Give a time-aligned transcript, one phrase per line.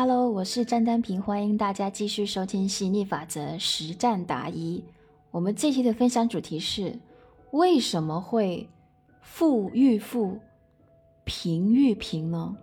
[0.00, 4.84] Hello，我是詹丹平，欢迎大家继续收听吸引力法则实战答疑。
[5.32, 6.96] 我们这期的分享主题是：
[7.50, 8.68] 为什么会
[9.20, 10.38] 富愈富，
[11.24, 12.56] 贫愈贫呢？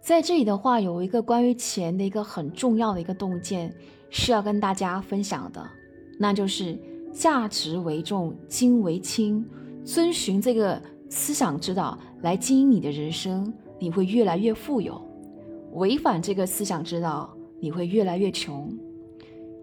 [0.00, 3.74] 在这里的话，有一个关于钱的一个很重要的一个洞见
[4.08, 5.68] 是要跟大家分享的，
[6.20, 6.78] 那就是
[7.12, 9.44] 价值为重，金为轻。
[9.84, 10.80] 遵循这个
[11.10, 15.04] 思想指导来经营你的人生，你会越来越富有。
[15.72, 17.28] 违反这个思想指导，
[17.60, 18.70] 你会越来越穷。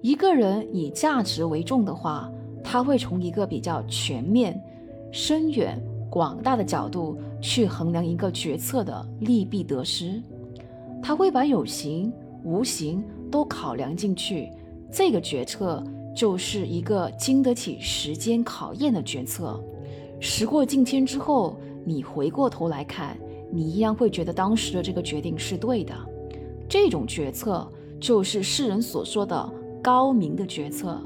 [0.02, 2.32] 一个人以价值为重的话，
[2.64, 4.60] 他会从一个比较全面、
[5.12, 10.22] 深远、广大的角度去衡量一个决策的利弊得失。
[11.02, 12.12] 他会把有形、
[12.44, 14.50] 无形都考量进去，
[14.92, 15.84] 这个决策
[16.16, 19.62] 就是一个经得起时间考验的决策。
[20.20, 23.18] 时过境迁之后，你回过头来看。
[23.52, 25.94] 你依然会觉得当时的这个决定是对的，
[26.68, 27.68] 这种决策
[28.00, 29.50] 就是世人所说的
[29.82, 31.00] 高明的决策。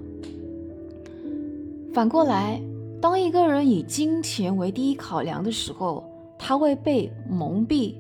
[1.94, 2.62] 反过来，
[3.00, 6.04] 当一个人以金钱为第一考量的时候，
[6.38, 7.96] 他会被蒙蔽，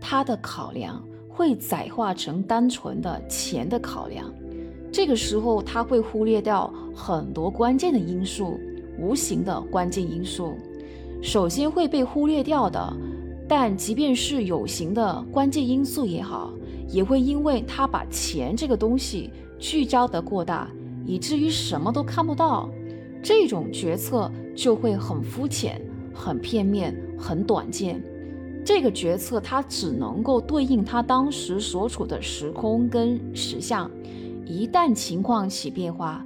[0.00, 4.32] 他的考量会窄化成单纯的钱的考量。
[4.92, 8.58] 这个时候，他会忽略掉很多关键的因素，
[8.98, 10.54] 无形的关键因素。
[11.20, 12.96] 首先会被忽略掉的。
[13.48, 16.52] 但即便是有形的关键因素也好，
[16.86, 20.70] 也会因为他把钱这个东西聚焦得过大，
[21.06, 22.68] 以至于什么都看不到，
[23.22, 25.80] 这种决策就会很肤浅、
[26.12, 28.04] 很片面、很短见。
[28.62, 33.90] 这个决策它只能够对应他当时所处的时空跟实相，
[34.44, 36.22] 一旦情况起变化，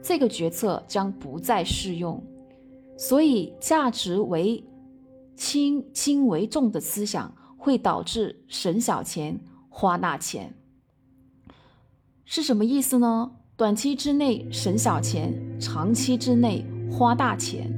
[0.00, 2.22] 这个决策将不再适用。
[2.96, 4.62] 所以价值为。
[5.40, 10.54] 轻轻为重的思想会导致省小钱花大钱，
[12.26, 13.30] 是什么意思呢？
[13.56, 17.72] 短期之内省小钱，长期之内花大钱，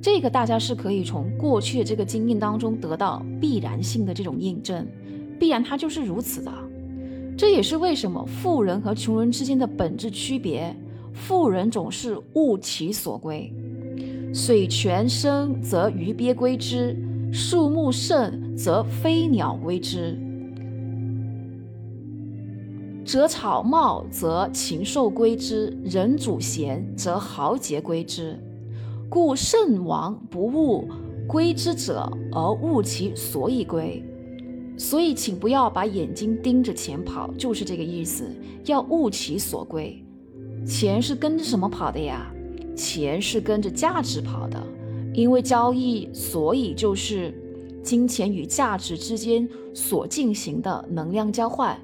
[0.00, 4.86] 这个大家是可以从过去的这个经验当中得到必然性的这种印证，
[5.40, 6.52] 必然它就是如此的。
[7.36, 10.72] 这也是为什么富人和穷人之间的本质区别，
[11.12, 13.52] 富人总是物其所归。
[14.34, 16.96] 水泉深则鱼鳖归之，
[17.30, 20.16] 树木盛则飞鸟归之；
[23.04, 28.38] 折草茂则禽兽归之，人主贤则豪杰归之。
[29.10, 30.88] 故圣王不务
[31.28, 34.02] 归之者，而务其所以归。
[34.78, 38.24] 所以，请不要把眼睛盯着钱跑，就是这个意思。
[38.64, 40.02] 要务其所归，
[40.64, 42.32] 钱是跟着什么跑的呀？
[42.76, 44.62] 钱是跟着价值跑的，
[45.14, 47.34] 因为交易，所以就是
[47.82, 51.78] 金钱与价值之间所进行的能量交换。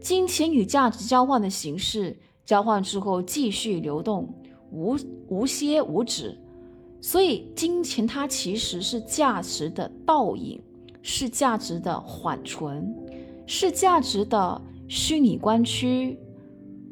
[0.00, 4.32] 金钱与价值交换的形式，交换之后继续流动，
[4.70, 4.96] 无
[5.28, 6.38] 无歇无止。
[7.00, 10.60] 所以，金钱它其实是价值的倒影，
[11.02, 12.94] 是价值的缓存，
[13.46, 16.18] 是价值的虚拟关区。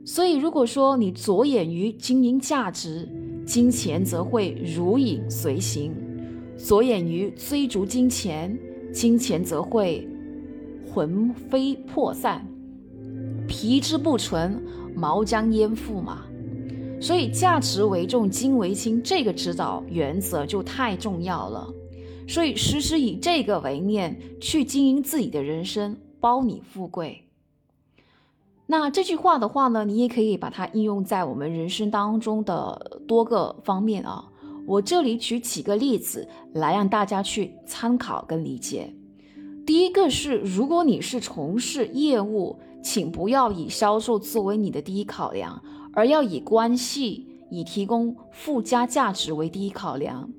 [0.04, 3.08] 所以，如果说你着眼于经营价值，
[3.44, 5.92] 金钱则会如影随形；
[6.56, 8.58] 着眼于追逐金钱，
[8.92, 10.08] 金钱则会
[10.86, 12.46] 魂飞魄散，
[13.46, 14.62] 皮之不存，
[14.94, 16.22] 毛将焉附嘛。
[17.00, 21.68] 所以，价值为重，金为轻，这个指导原则就太重要了。
[22.26, 27.23] 所以，时时以这个为念去经营自己的人生，包你富贵。
[28.66, 34.24] 那这句话的话呢，你也可以把它应用在我们人生当中的多个方面啊。
[34.66, 38.94] 我这里举几个例子来让大家去参考跟理解。
[39.66, 50.30] 第一个是，如果你是从事业务，请不要以销售作为你的第一考量，而要以关系、以提供附加价值为第一考量。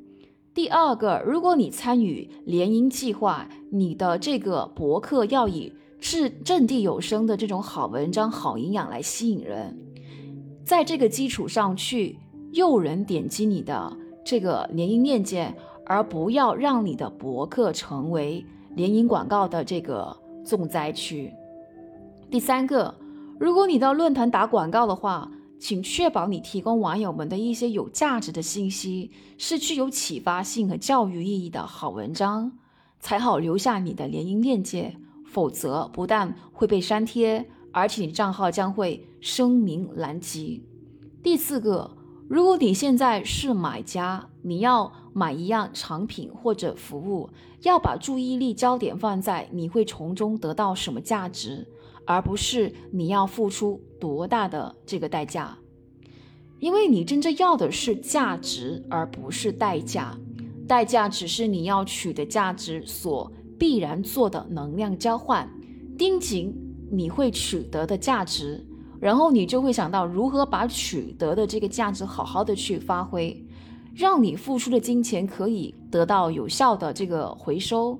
[0.55, 5.71] 第二个，如果你参与联营计划，你的这个博客要以。
[6.07, 9.75] 是掷地有声的这种好文章、好营养来吸引人，
[10.63, 12.15] 在这个基础上去
[12.51, 13.91] 诱人点击你的
[14.23, 15.51] 这个联姻链接，
[15.83, 20.15] 而不要让你的博客成为联姻广告的这个
[20.45, 21.33] 重灾区。
[22.29, 22.93] 第三个，
[23.39, 29.09] 如果你到论坛打广告的话，请确保你提供网友们的一些有价值的信息，
[29.39, 32.51] 是具有启发性和教育意义的好文章，
[32.99, 34.95] 才好留下你的联姻链接。
[35.35, 40.61] 否则，不但会被删帖，而且你账号将会声名狼藉。
[41.21, 41.91] 第四个，
[42.29, 47.29] 如果你现在是买家，你要买一样产品或者服务，
[47.63, 51.67] 要把注意力焦点放在你会从中得到什么价值，
[52.05, 55.57] 而不是你要付出多大的这个代价。
[56.59, 60.17] 因为你真正要的是价值，而不是代价。
[60.65, 65.49] 代价只是你要取得价值所必然做的能量交换。
[65.97, 66.53] 盯紧
[66.91, 68.65] 你会取得的价值，
[68.99, 73.45] 然后你就会想到如何把取得的这个价值好好的去发挥，
[73.93, 77.99] 让你付出的金钱可以得到有效的这个回收。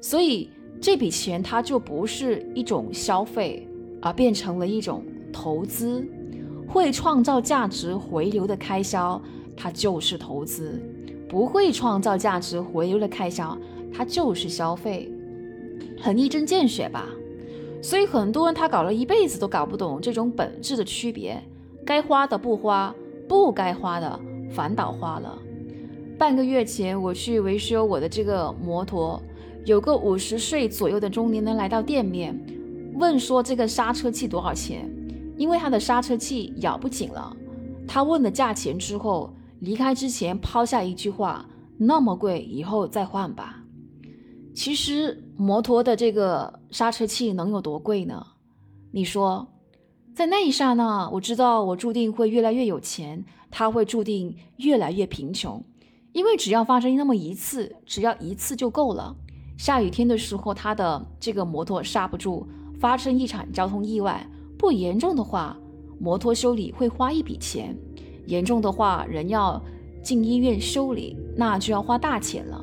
[0.00, 0.50] 所以
[0.80, 3.68] 这笔钱它就不是一种消费，
[4.02, 6.06] 而变成了一种投资。
[6.66, 9.20] 会创造价值回流的开销，
[9.56, 10.78] 它就是投资；
[11.26, 13.56] 不会创造价值回流的开销，
[13.92, 15.12] 它就是消费。
[16.00, 17.06] 很一针见血吧？
[17.80, 21.42] 所以很多人他搞了一辈子都搞不懂这种本质的区别，
[21.84, 22.94] 该花的不花，
[23.28, 24.20] 不该花的
[24.50, 25.38] 反倒花了。
[26.18, 29.22] 半个月前我去维修我的这个摩托，
[29.64, 32.36] 有个五十岁左右的中年人来到店面，
[32.94, 34.88] 问说这个刹车器多少钱？
[35.36, 37.36] 因为他的刹车器咬不紧了。
[37.86, 41.46] 他问了价钱之后，离开之前抛下一句话
[41.78, 43.57] ：“那么贵，以后再换吧。”
[44.58, 48.26] 其实摩托的这个刹车器能有多贵呢？
[48.90, 49.46] 你说，
[50.16, 55.62] 在那一刹那，我知道我注定会越来越有钱，他会注定越来越贫穷，
[56.12, 59.14] 因为只要发生那么一次，只要一次就够了。
[59.56, 62.44] 下雨天的时候，他的这个摩托刹不住，
[62.80, 64.28] 发生一场交通意外，
[64.58, 65.56] 不严重的话，
[66.00, 67.76] 摩托修理会花一笔钱；
[68.26, 69.62] 严重的话，人要
[70.02, 72.57] 进医院修理，那就要花大钱了。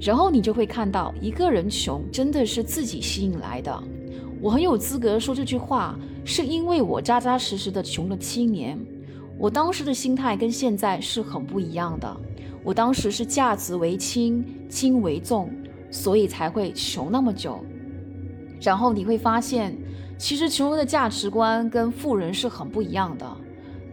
[0.00, 3.82] 然后你就会看到，一个人穷真的是自己吸引来的。
[4.40, 8.78] 我很有资格说这句话，是因为我扎扎实实的穷了七年。
[9.38, 12.16] 我当时的心态跟现在是很不一样的。
[12.62, 15.50] 我当时是价值为轻，轻为重，
[15.90, 17.64] 所以才会穷那么久。
[18.60, 19.76] 然后你会发现，
[20.18, 23.26] 其实穷人的价值观跟富人是很不一样的。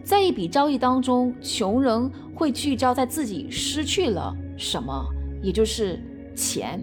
[0.02, 5.06] 在一笔交易当中，穷人会聚焦在自己失去了什么。
[5.44, 6.00] 也就是
[6.34, 6.80] 钱，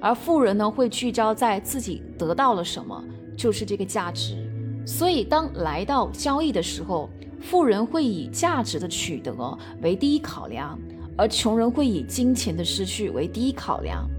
[0.00, 3.00] 而富人呢会聚焦在自己得到了什么，
[3.36, 4.36] 就是这个价值。
[4.84, 7.08] 所以当来到交易的时候，
[7.40, 9.32] 富人会以价值的取得
[9.80, 10.76] 为第一考量，
[11.16, 14.10] 而穷人会以金钱的失去为第一考量。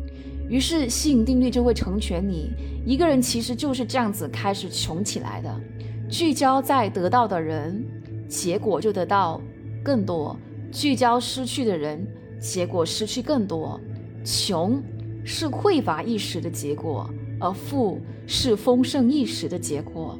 [0.47, 2.49] 于是吸引定律就会成全你。
[2.85, 5.61] 一个人其实就是这样子开始穷起来的，
[6.09, 7.85] 聚焦在得到的人，
[8.29, 9.41] 结果就得到
[9.83, 10.37] 更多；
[10.71, 12.07] 聚焦失去的人。
[12.41, 13.79] 结果失去更多，
[14.25, 14.81] 穷
[15.23, 17.07] 是匮乏一时的结果，
[17.39, 20.17] 而富是丰盛一时的结果。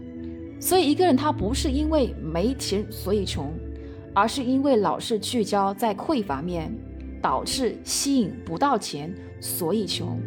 [0.60, 3.52] 所以，一个人他不是因为没钱所以穷，
[4.14, 6.72] 而是因为老是聚焦在匮乏面，
[7.20, 10.22] 导致吸引不到钱，所以穷。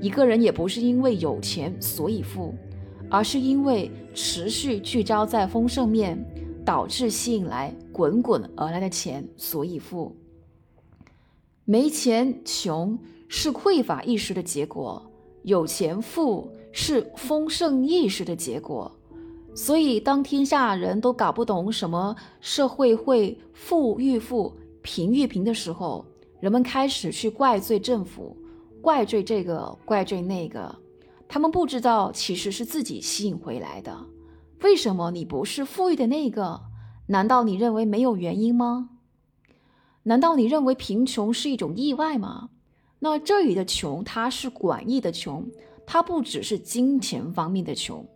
[0.00, 2.54] 一个人也不是因为有钱所以富，
[3.10, 6.16] 而是因为持续聚焦在丰盛面，
[6.64, 10.14] 导致吸引来滚滚而来的钱，所以富。
[11.68, 12.96] 没钱穷
[13.26, 15.04] 是匮乏意识的结果，
[15.42, 18.90] 有钱富是丰盛意识的结果。
[19.52, 26.06] 所以，当天下人都搞不懂什么社会会富愈富、贫愈贫的时候，
[26.38, 28.36] 人们开始去怪罪政府，
[28.80, 30.72] 怪罪这个，怪罪那个。
[31.26, 33.92] 他们不知道，其实是自己吸引回来的。
[34.62, 36.60] 为什么你不是富裕的那个？
[37.08, 38.90] 难道你认为没有原因吗？
[40.08, 42.50] 难道你认为贫穷是一种意外吗？
[43.00, 45.44] 那这里的穷，它是广义的穷，
[45.84, 48.06] 它不只是金钱方面的穷，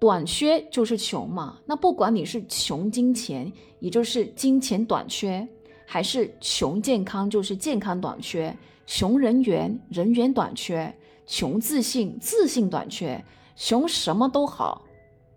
[0.00, 1.58] 短缺就是穷嘛。
[1.66, 5.46] 那不管你是穷金钱，也就是金钱短缺，
[5.84, 8.50] 还是穷健康，就是健康短缺；
[8.86, 10.90] 穷人缘，人缘短缺；
[11.26, 13.22] 穷自信，自信短缺；
[13.54, 14.82] 穷什么都好，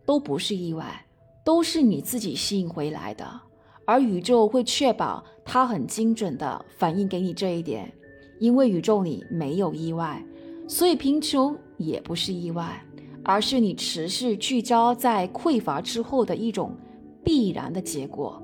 [0.06, 1.06] 都不是意外，
[1.44, 3.42] 都是你自己吸引回来的。
[3.88, 7.90] 而宇宙会确保它很精准的反映给你这一点，
[8.38, 10.22] 因为宇宙里没有意外，
[10.68, 12.84] 所以贫穷也不是意外，
[13.24, 16.76] 而是你持续聚焦在匮乏之后的一种
[17.24, 18.44] 必然的结果。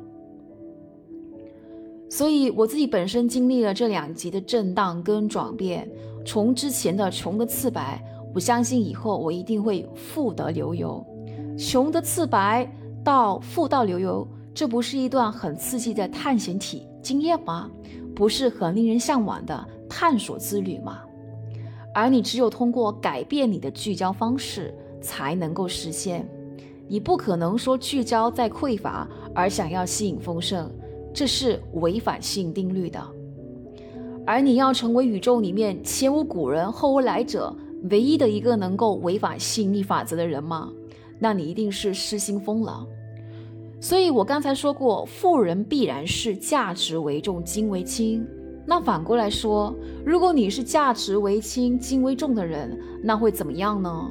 [2.09, 5.91] 所以我自己本身经历了这两极的震荡跟转变，
[6.25, 8.01] 从之前的穷的刺白，
[8.33, 11.05] 我相信以后我一定会富得流油，
[11.57, 12.65] 穷的刺白
[13.03, 14.25] 到富到流油。
[14.53, 17.69] 这不是一段很刺激的探险体经验吗？
[18.15, 21.01] 不是很令人向往的探索之旅吗？
[21.93, 26.27] 而你只有通过改变你的聚焦方式，才能够实现。
[26.87, 30.71] 你不可能说聚焦在匮乏而想要吸引丰盛，
[31.13, 32.99] 这是违反吸引定律的。
[34.25, 37.55] 而你要成为宇宙里面前无古人后无来者
[37.89, 40.71] 唯一的一个能够违反吸引力法则的人吗？
[41.19, 42.85] 那你一定是失心疯了。
[43.83, 48.25] 所以我刚才说过，富人必然是价值为重，金为轻。
[48.65, 49.75] 那反过来说，
[50.05, 54.09] 如果你是价值为轻、金为重的人，那会怎么样呢？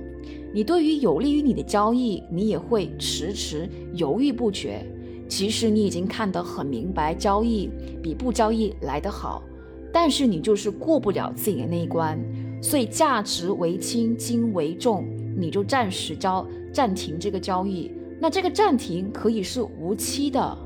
[0.52, 4.86] 你对于有利于你的交易，你也会迟迟犹豫不决。
[5.26, 7.70] 其实你已经看得很明白，交易
[8.02, 9.42] 比不交易来得好，
[9.90, 12.22] 但是你就是过不了自己的那一关。
[12.60, 17.90] 所以价值为轻，金为重，你就暂时交暂停这个交易。
[18.22, 20.56] 那这个暂停可以是无期的、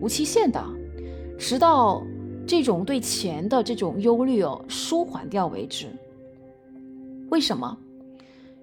[0.00, 0.64] 无期限的，
[1.36, 2.00] 直到。
[2.44, 5.86] 这种对钱的这种忧虑哦，舒缓掉为止。
[7.30, 7.78] 为什么？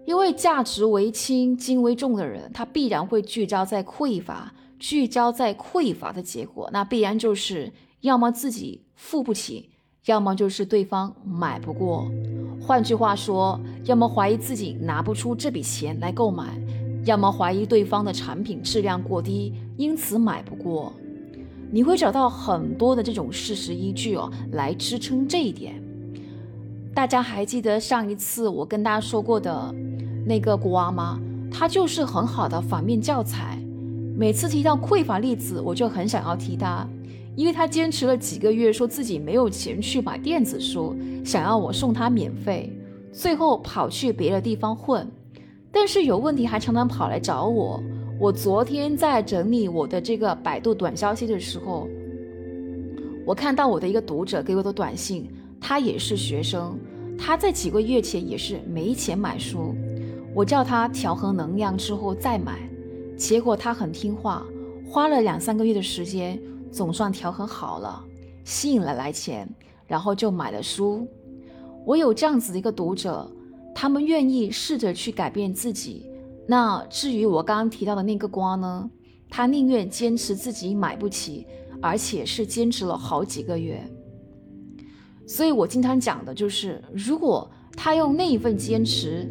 [0.05, 9.69] 因为价值为轻、金为重的人，他必然会聚焦在匮乏，聚焦在匮乏的结果，那必然就是要么自己付不起，
[10.07, 12.05] 要么就是对方买不过。
[12.61, 16.61] 换句话说，要么怀疑自己拿不出这笔钱来购买，
[17.05, 20.93] 要么怀疑对方的产品质量过低，因此买不过。
[21.71, 25.81] 你会找到很多的这种事实依据哦，来支撑这一点。
[26.93, 29.73] 大家还记得上一次我跟大家说过的
[30.25, 31.19] 那个瓜吗？
[31.51, 33.57] 他就是很好的反面教材。
[34.17, 36.85] 每次提到匮乏例子，我就很想要提他，
[37.35, 42.75] 因为他坚持了几个月，说自己没有钱去买电子书，想要我送他免费，
[43.13, 45.09] 最后跑去别的地方混，
[45.71, 47.81] 但是有问题还常常跑来找我。
[48.19, 51.87] 我昨天在整理我的这个百度短消息的时候，
[53.25, 55.29] 我看到我的一个读者给我的短信，
[55.61, 56.77] 他也是学生，
[57.17, 59.73] 他在几个月前也是没钱买书，
[60.33, 62.69] 我叫他调和能量之后再买，
[63.15, 64.45] 结果他很听话，
[64.85, 66.37] 花了两三个月的时间，
[66.71, 68.03] 总算调和好了，
[68.43, 69.47] 吸引了来钱，
[69.87, 71.07] 然后就买了书。
[71.85, 73.25] 我有这样子的一个读者，
[73.81, 76.05] 他们愿意试着去改变自己。
[76.45, 78.91] 那至于我刚刚提到的那个瓜呢，
[79.29, 81.47] 他宁愿坚持自己买不起，
[81.81, 83.81] 而且是坚持了好几个月。
[85.25, 89.25] 所以我经常讲的就是，如果他用那一份坚持，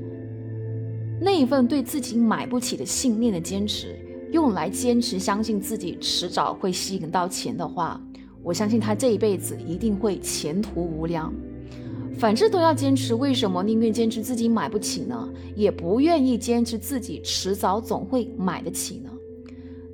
[1.21, 3.99] 那一份对自己买不起的信念的坚持，
[4.33, 8.00] 用来坚持相信自己迟早会吸引到钱的话，
[8.43, 11.31] 我相信他这一辈子一定会前途无量。
[12.18, 15.32] 反正都要坚持，为什么宁愿坚持自己买不起呢？
[15.54, 19.10] 也不愿意坚持自己迟早总会买得起呢？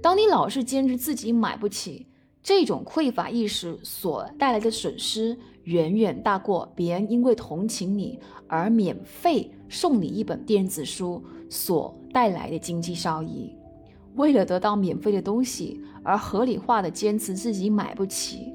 [0.00, 2.06] 当你老是坚持自己买不起，
[2.42, 13.54] 这种匮乏意识所带来的损失，远远大过别人因为同情你而免费送你一本电子书所带来的经济效益。
[14.14, 18.53] 为了得到免费的东西而合理化的坚持自己买不起。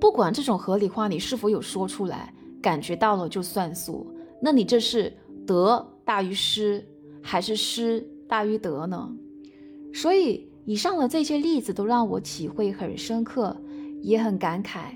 [0.00, 4.06] 不管这种合理化你是否有说出来，感觉到了就算数，
[4.40, 5.12] 那你这是
[5.46, 6.84] 得大于失，
[7.22, 9.10] 还是失大于得呢？
[9.92, 13.56] 所以以上的这些例子都让我体会很深刻，
[14.02, 14.94] 也很感慨，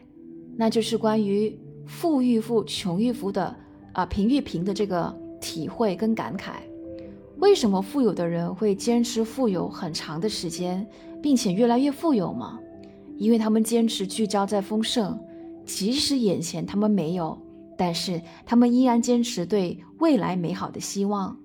[0.56, 3.54] 那就是关于富裕富、穷裕富的
[3.92, 6.56] 啊贫裕贫的这个体会跟感慨。
[7.38, 10.86] 为什么富有的人会坚持富有很长的时间，
[11.20, 12.60] 并且越来越富有吗？
[13.18, 15.18] 因为他们坚持聚焦在丰盛，
[15.64, 17.40] 即使眼前他们没有，
[17.78, 21.36] 但是他们依然坚持对未来美好的希望。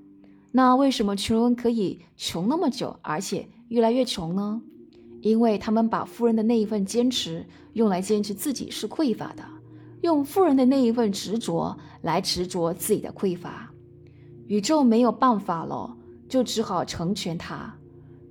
[0.51, 4.61] 那为什么穷人可以穷那么久，而且越来越穷呢？
[5.21, 9.43] 因为他们把富人的那一份坚持用来坚持自己是匮乏的，
[10.01, 13.71] 用富人的那一份执着来执着自己的匮乏。
[14.47, 15.95] 宇宙没有办法了，
[16.27, 17.75] 就只好成全他。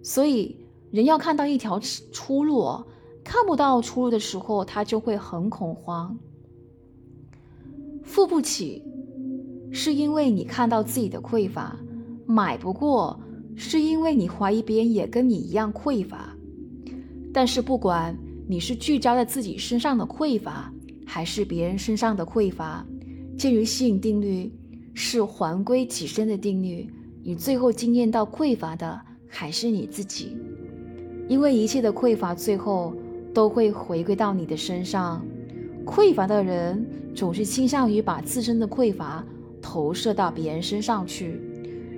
[0.02, 0.56] 所以
[0.90, 1.78] 人要看到一条
[2.10, 2.82] 出路。
[3.26, 6.16] 看不到出路的时候，他就会很恐慌。
[8.04, 8.84] 付不起，
[9.72, 11.76] 是因为你看到自己的匮乏；
[12.24, 13.18] 买不过，
[13.56, 16.32] 是因为你怀疑别人也跟你一样匮乏。
[17.34, 18.16] 但是，不管
[18.48, 20.72] 你是聚焦在自己身上的匮乏，
[21.04, 22.86] 还是别人身上的匮乏，
[23.36, 24.52] 鉴于吸引定律
[24.94, 26.88] 是还归己身的定律，
[27.24, 30.36] 你最后惊艳到匮乏的还是你自己，
[31.28, 32.94] 因为一切的匮乏最后。
[33.36, 35.22] 都会回归到你的身上。
[35.84, 39.22] 匮乏的人总是倾向于把自身的匮乏
[39.60, 41.38] 投射到别人身上去，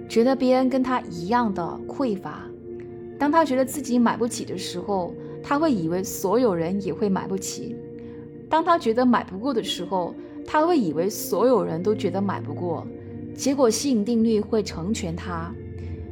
[0.08, 2.42] 觉得别人跟他一样的匮乏。
[3.20, 7.72] 当他觉得自己买不起的时候，他会以为所有人也会买不起；
[8.50, 10.12] 当他觉得买不过的时候，
[10.44, 12.84] 他会以为所有人都觉得买不过。
[13.32, 15.54] 结果吸引定律会成全他，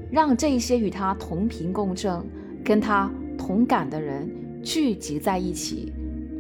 [0.08, 2.24] 让这些与他同频共振、
[2.62, 4.30] 跟他同感的人。
[4.66, 5.92] 聚集在一起，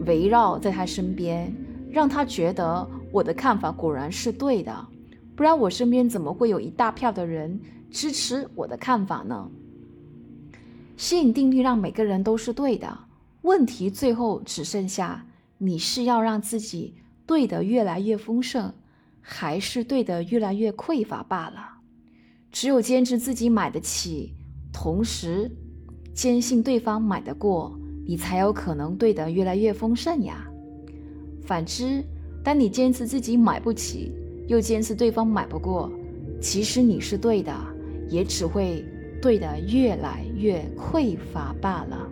[0.04, 1.54] 围绕在他身边，
[1.88, 4.86] 让他觉得我的看法果然是对的，
[5.36, 9.48] 不然我身边怎么会有一大票的人支持我的看法呢？
[10.96, 12.98] 吸引定律让每个人都是对的，
[13.42, 15.24] 问题最后只剩下
[15.58, 18.74] 你是要让自己对的越来越丰盛，
[19.20, 21.74] 还是对的越来越匮乏罢了。
[22.50, 24.34] 只有坚持自己买得起，
[24.72, 25.48] 同时
[26.12, 30.46] 坚信对方买得过，你才有可能对的越来越丰盛呀。
[31.42, 32.02] 反之，
[32.42, 34.12] 当你坚持自己买不起，
[34.46, 35.90] 又坚持对方买不过，
[36.40, 37.52] 其实你是对的，
[38.08, 38.84] 也只会
[39.20, 42.08] 对的越来越匮乏罢了。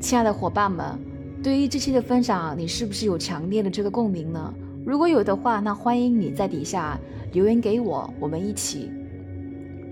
[0.00, 0.98] 亲爱的伙伴们，
[1.42, 4.54] 对于这期的分享，你是不是有强烈的这个共鸣呢？
[4.86, 6.98] 如果有的话，那欢迎你在底下
[7.32, 8.90] 留言给我，我们一起。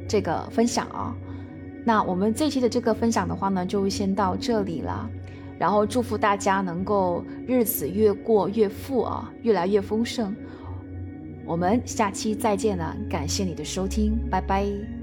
[0.09, 1.15] 这个分享啊，
[1.85, 5.09] 那我们这期的这个分享的话呢，就先到这里了。
[5.59, 10.35] 然后祝福大家能够日子越过越富啊，越来越丰盛。
[11.45, 14.98] 我们下期再见了，感谢你的收听，拜拜。